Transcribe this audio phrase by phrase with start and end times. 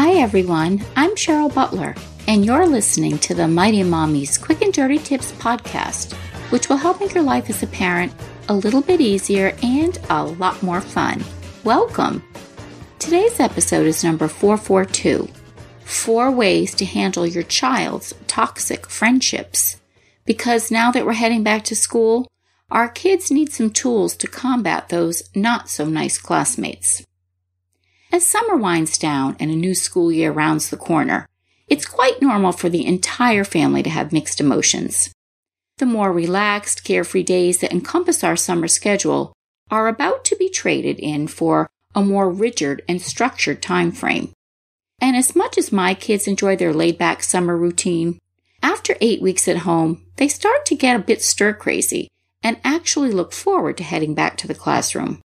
[0.00, 0.80] Hi, everyone.
[0.94, 1.92] I'm Cheryl Butler,
[2.28, 6.12] and you're listening to the Mighty Mommy's Quick and Dirty Tips podcast,
[6.52, 8.14] which will help make your life as a parent
[8.48, 11.24] a little bit easier and a lot more fun.
[11.64, 12.22] Welcome.
[13.00, 15.28] Today's episode is number 442
[15.80, 19.80] Four Ways to Handle Your Child's Toxic Friendships.
[20.24, 22.28] Because now that we're heading back to school,
[22.70, 27.04] our kids need some tools to combat those not so nice classmates.
[28.10, 31.28] As summer winds down and a new school year rounds the corner,
[31.66, 35.12] it's quite normal for the entire family to have mixed emotions.
[35.76, 39.34] The more relaxed, carefree days that encompass our summer schedule
[39.70, 44.32] are about to be traded in for a more rigid and structured time frame.
[45.00, 48.18] And as much as my kids enjoy their laid back summer routine,
[48.62, 52.08] after eight weeks at home, they start to get a bit stir crazy
[52.42, 55.20] and actually look forward to heading back to the classroom.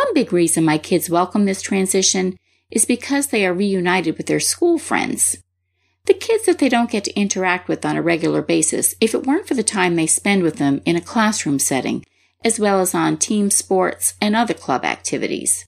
[0.00, 2.38] One big reason my kids welcome this transition
[2.70, 5.36] is because they are reunited with their school friends.
[6.06, 9.26] The kids that they don't get to interact with on a regular basis if it
[9.26, 12.02] weren't for the time they spend with them in a classroom setting,
[12.42, 15.66] as well as on team sports and other club activities.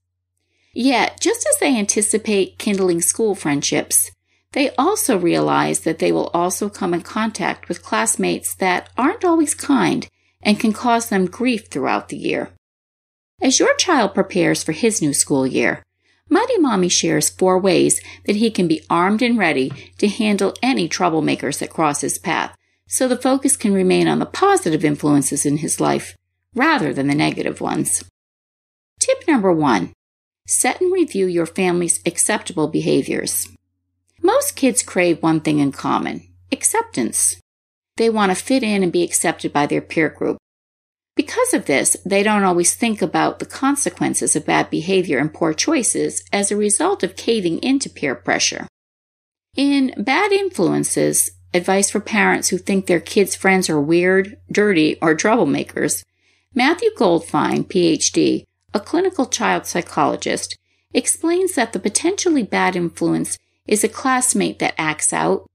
[0.73, 4.13] Yet, just as they anticipate kindling school friendships,
[4.53, 9.55] they also realize that they will also come in contact with classmates that aren't always
[9.55, 10.09] kind
[10.43, 12.51] and can cause them grief throughout the year.
[13.43, 15.83] As your child prepares for his new school year,
[16.31, 20.89] Mighty Mommy shares four ways that he can be armed and ready to handle any
[20.89, 25.57] troublemakers that cross his path, so the focus can remain on the positive influences in
[25.57, 26.17] his life
[26.55, 28.05] rather than the negative ones.
[29.01, 29.93] Tip number one
[30.47, 33.49] set and review your family's acceptable behaviors.
[34.23, 37.37] Most kids crave one thing in common acceptance.
[37.97, 40.39] They want to fit in and be accepted by their peer group.
[41.15, 45.53] Because of this, they don't always think about the consequences of bad behavior and poor
[45.53, 48.67] choices as a result of caving into peer pressure.
[49.55, 55.15] In Bad Influences, advice for parents who think their kids' friends are weird, dirty, or
[55.15, 56.03] troublemakers,
[56.55, 60.57] Matthew Goldfein, PhD, a clinical child psychologist,
[60.95, 65.47] explains that the potentially bad influence is a classmate that acts out,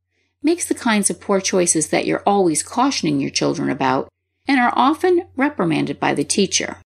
[0.43, 4.07] makes the kinds of poor choices that you're always cautioning your children about,
[4.47, 6.77] and are often reprimanded by the teacher.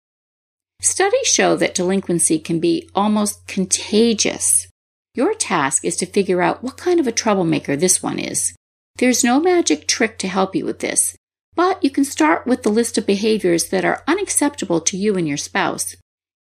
[0.81, 4.67] Studies show that delinquency can be almost contagious.
[5.15, 8.55] Your task is to figure out what kind of a troublemaker this one is.
[8.97, 11.17] There's no magic trick to help you with this,
[11.55, 15.29] but you can start with the list of behaviors that are unacceptable to you and
[15.29, 15.97] your spouse.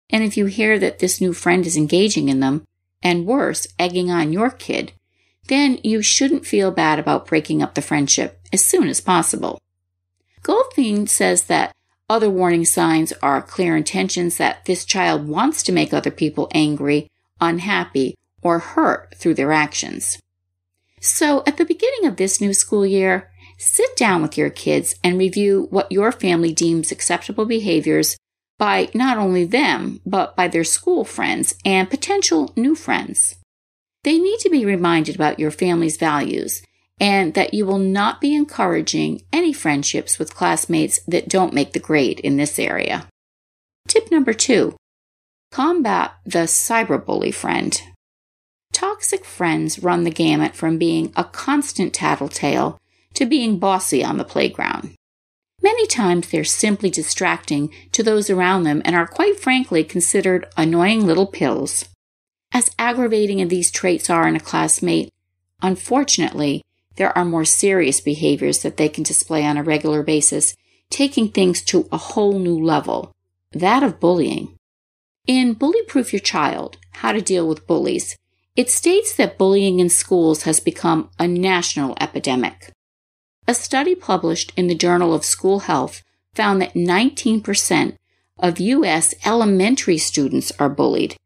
[0.08, 2.64] And if you hear that this new friend is engaging in them,
[3.02, 4.92] and worse, egging on your kid,
[5.48, 9.58] then you shouldn't feel bad about breaking up the friendship as soon as possible.
[10.42, 11.74] Goldfein says that
[12.08, 17.08] other warning signs are clear intentions that this child wants to make other people angry,
[17.40, 20.18] unhappy, or hurt through their actions.
[21.00, 25.18] So at the beginning of this new school year, sit down with your kids and
[25.18, 28.16] review what your family deems acceptable behaviors
[28.58, 33.36] by not only them, but by their school friends and potential new friends.
[34.02, 36.62] They need to be reminded about your family's values
[37.00, 41.80] and that you will not be encouraging any friendships with classmates that don't make the
[41.80, 43.06] grade in this area.
[43.88, 44.76] Tip number two
[45.50, 47.82] combat the cyberbully friend.
[48.72, 52.78] Toxic friends run the gamut from being a constant tattletale
[53.14, 54.94] to being bossy on the playground.
[55.62, 61.04] Many times they're simply distracting to those around them and are quite frankly considered annoying
[61.04, 61.86] little pills.
[62.52, 65.10] As aggravating as these traits are in a classmate,
[65.60, 66.62] unfortunately,
[66.96, 70.56] there are more serious behaviors that they can display on a regular basis,
[70.90, 73.12] taking things to a whole new level
[73.52, 74.54] that of bullying.
[75.26, 78.16] In Bully Proof Your Child How to Deal with Bullies,
[78.54, 82.70] it states that bullying in schools has become a national epidemic.
[83.48, 86.02] A study published in the Journal of School Health
[86.34, 87.96] found that 19%
[88.38, 89.14] of U.S.
[89.24, 91.16] elementary students are bullied,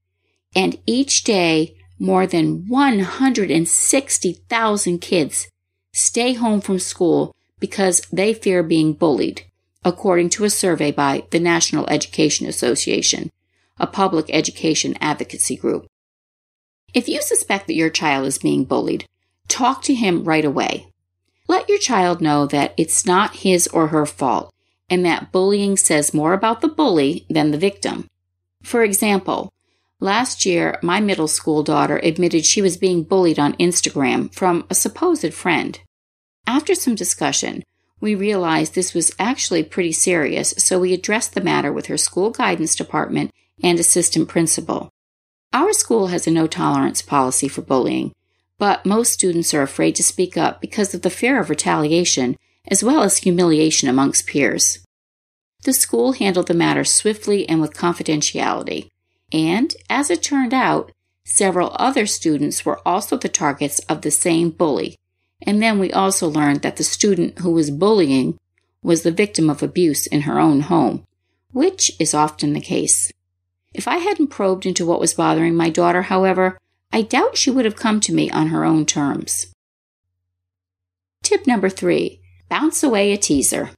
[0.56, 5.49] and each day more than 160,000 kids
[5.94, 9.43] stay home from school because they fear being bullied,
[9.82, 13.31] according to a survey by the National Education Association,
[13.79, 15.87] a public education advocacy group.
[16.93, 19.06] If you suspect that your child is being bullied,
[19.49, 20.88] talk to him right away.
[21.49, 24.52] Let your child know that it's not his or her fault
[24.90, 28.08] and that bullying says more about the bully than the victim.
[28.62, 29.52] For example,
[30.00, 34.75] last year my middle school daughter admitted she was being bullied on Instagram from a
[34.75, 35.81] supposed friend.
[36.46, 37.62] After some discussion,
[38.00, 42.31] we realized this was actually pretty serious, so we addressed the matter with her school
[42.31, 43.31] guidance department
[43.62, 44.91] and assistant principal.
[45.52, 48.12] Our school has a no tolerance policy for bullying,
[48.58, 52.37] but most students are afraid to speak up because of the fear of retaliation
[52.70, 54.79] as well as humiliation amongst peers.
[55.64, 58.88] The school handled the matter swiftly and with confidentiality,
[59.35, 60.93] and, as it turned out,
[61.25, 64.97] several other students were also the targets of the same bully.
[65.43, 68.39] And then we also learned that the student who was bullying
[68.83, 71.05] was the victim of abuse in her own home,
[71.53, 73.11] which is often the case.
[73.75, 76.57] If I hadn't probed into what was bothering my daughter, however,
[76.93, 79.47] I doubt she would have come to me on her own terms.
[81.25, 83.71] Tip number three bounce away a teaser.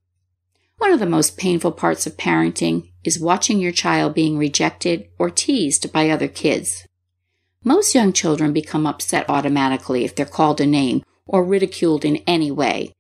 [0.78, 5.31] One of the most painful parts of parenting is watching your child being rejected or
[5.31, 6.87] teased by other kids.
[7.64, 12.50] Most young children become upset automatically if they're called a name or ridiculed in any
[12.50, 12.93] way.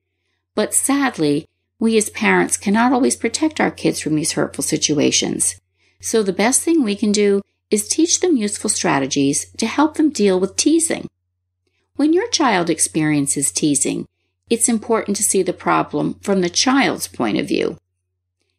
[0.54, 1.46] But sadly,
[1.78, 5.60] we as parents cannot always protect our kids from these hurtful situations.
[6.00, 10.10] So the best thing we can do is teach them useful strategies to help them
[10.10, 11.08] deal with teasing.
[11.96, 14.06] When your child experiences teasing,
[14.48, 17.78] it's important to see the problem from the child's point of view.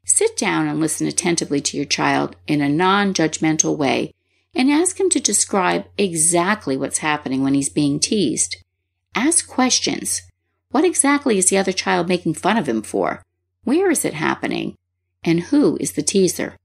[0.06, 4.14] Sit down and listen attentively to your child in a non judgmental way
[4.54, 8.58] and ask him to describe exactly what's happening when he's being teased.
[9.16, 10.22] Ask questions.
[10.72, 13.24] What exactly is the other child making fun of him for?
[13.64, 14.76] Where is it happening?
[15.24, 16.58] And who is the teaser?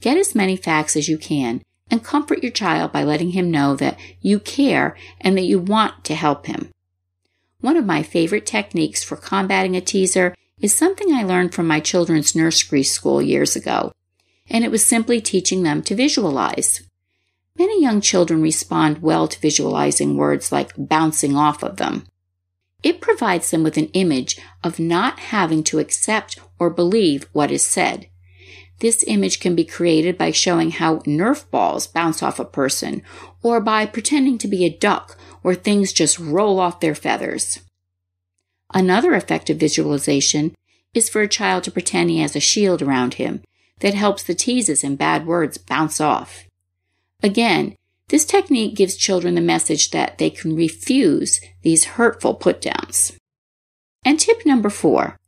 [0.00, 3.76] Get as many facts as you can and comfort your child by letting him know
[3.76, 6.70] that you care and that you want to help him.
[7.62, 11.78] One of my favorite techniques for combating a teaser is something I learned from my
[11.78, 13.92] children's nursery school years ago,
[14.50, 16.82] and it was simply teaching them to visualize.
[17.56, 22.08] Many young children respond well to visualizing words like bouncing off of them.
[22.82, 27.62] It provides them with an image of not having to accept or believe what is
[27.62, 28.08] said.
[28.80, 33.02] This image can be created by showing how Nerf balls bounce off a person,
[33.40, 37.60] or by pretending to be a duck where things just roll off their feathers.
[38.72, 40.54] Another effective visualization
[40.94, 43.42] is for a child to pretend he has a shield around him
[43.80, 46.46] that helps the teases and bad words bounce off.
[47.22, 47.76] Again,
[48.08, 53.12] this technique gives children the message that they can refuse these hurtful put downs.
[54.04, 55.18] And tip number four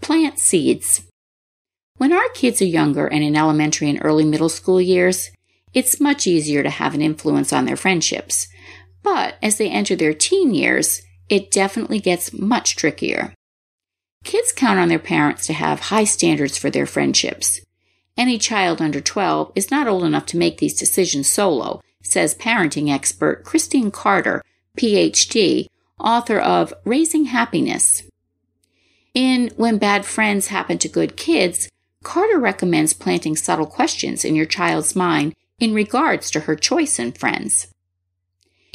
[0.00, 1.02] plant seeds.
[1.96, 5.30] When our kids are younger and in elementary and early middle school years,
[5.72, 8.48] it's much easier to have an influence on their friendships.
[9.06, 13.34] But as they enter their teen years, it definitely gets much trickier.
[14.24, 17.60] Kids count on their parents to have high standards for their friendships.
[18.16, 22.92] Any child under 12 is not old enough to make these decisions solo, says parenting
[22.92, 24.42] expert Christine Carter,
[24.76, 25.68] PhD,
[26.00, 28.02] author of Raising Happiness.
[29.14, 31.70] In When Bad Friends Happen to Good Kids,
[32.02, 37.12] Carter recommends planting subtle questions in your child's mind in regards to her choice in
[37.12, 37.68] friends.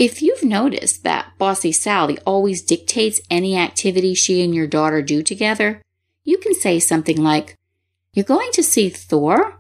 [0.02, 5.22] If you've noticed that Bossy Sally always dictates any activity she and your daughter do
[5.22, 5.84] together,
[6.24, 7.56] you can say something like,
[8.12, 9.60] You're going to see Thor?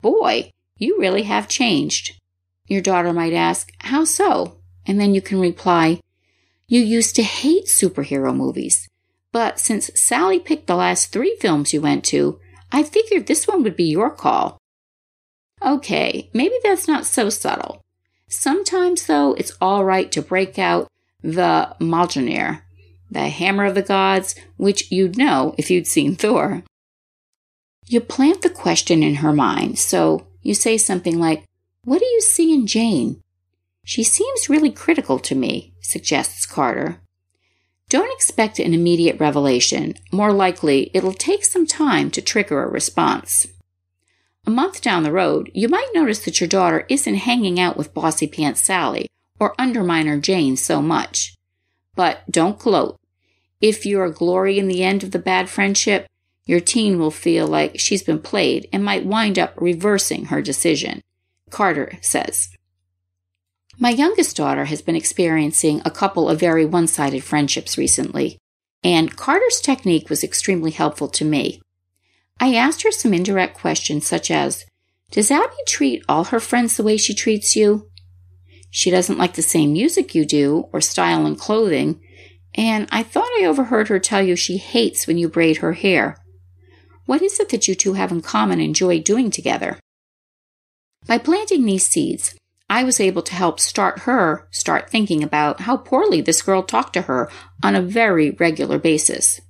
[0.00, 2.20] Boy, you really have changed.
[2.66, 4.58] Your daughter might ask, How so?
[4.88, 6.00] And then you can reply,
[6.66, 8.88] You used to hate superhero movies,
[9.30, 12.40] but since Sally picked the last three films you went to,
[12.72, 14.58] I figured this one would be your call.
[15.64, 17.85] Okay, maybe that's not so subtle.
[18.28, 20.90] Sometimes, though, it's all right to break out
[21.22, 22.62] the Mjolnir,
[23.10, 26.64] the hammer of the gods, which you'd know if you'd seen Thor.
[27.86, 31.44] You plant the question in her mind, so you say something like,
[31.84, 33.22] What do you see in Jane?
[33.84, 37.00] She seems really critical to me, suggests Carter.
[37.88, 39.94] Don't expect an immediate revelation.
[40.10, 43.46] More likely, it'll take some time to trigger a response.
[44.46, 47.92] A month down the road, you might notice that your daughter isn't hanging out with
[47.92, 49.08] Bossy Pants Sally
[49.40, 51.34] or Underminer Jane so much.
[51.96, 52.96] But don't gloat.
[53.60, 56.06] If you're glory in the end of the bad friendship,
[56.44, 61.02] your teen will feel like she's been played and might wind up reversing her decision.
[61.50, 62.50] Carter says.
[63.78, 68.38] My youngest daughter has been experiencing a couple of very one sided friendships recently,
[68.84, 71.60] and Carter's technique was extremely helpful to me.
[72.38, 74.66] I asked her some indirect questions such as
[75.10, 77.88] Does Abby treat all her friends the way she treats you?
[78.70, 82.00] She doesn't like the same music you do or style and clothing,
[82.54, 86.18] and I thought I overheard her tell you she hates when you braid her hair.
[87.06, 89.78] What is it that you two have in common and enjoy doing together?
[91.06, 92.34] By planting these seeds,
[92.68, 96.94] I was able to help start her start thinking about how poorly this girl talked
[96.94, 97.30] to her
[97.62, 99.40] on a very regular basis.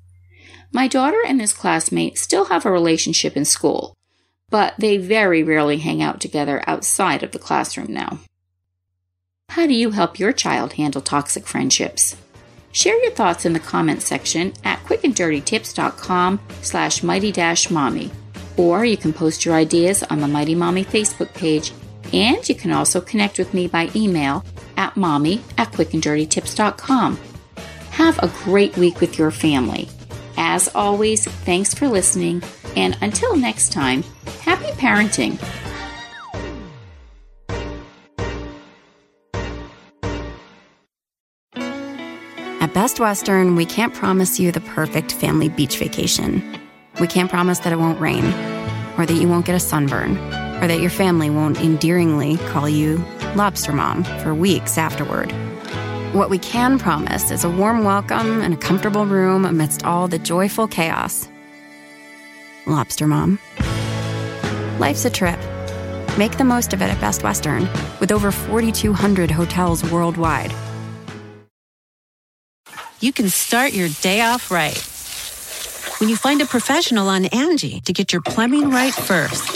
[0.72, 3.96] My daughter and this classmate still have a relationship in school,
[4.50, 8.18] but they very rarely hang out together outside of the classroom now.
[9.50, 12.16] How do you help your child handle toxic friendships?
[12.72, 18.10] Share your thoughts in the comments section at quickanddirtytips.com slash mighty-mommy.
[18.58, 21.72] Or you can post your ideas on the Mighty Mommy Facebook page,
[22.12, 24.44] and you can also connect with me by email
[24.76, 27.18] at mommy at quickanddirtytips.com.
[27.92, 29.88] Have a great week with your family.
[30.56, 32.42] As always, thanks for listening,
[32.76, 34.02] and until next time,
[34.40, 35.38] happy parenting.
[42.62, 46.58] At Best Western, we can't promise you the perfect family beach vacation.
[47.00, 48.24] We can't promise that it won't rain,
[48.96, 50.16] or that you won't get a sunburn,
[50.62, 55.34] or that your family won't endearingly call you Lobster Mom for weeks afterward.
[56.16, 60.18] What we can promise is a warm welcome and a comfortable room amidst all the
[60.18, 61.28] joyful chaos.
[62.66, 63.38] Lobster Mom.
[64.78, 65.38] Life's a trip.
[66.18, 67.68] Make the most of it at Best Western,
[68.00, 70.52] with over 4,200 hotels worldwide
[73.00, 74.76] you can start your day off right.
[76.00, 79.55] When you find a professional on Angie to get your plumbing right first.